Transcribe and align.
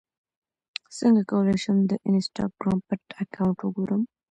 څنګه 0.97 1.21
کولی 1.31 1.57
شم 1.63 1.77
د 1.85 1.91
انسټاګرام 2.09 2.77
پټ 2.87 3.01
اکاونټ 3.23 3.57
وګورم 3.61 4.01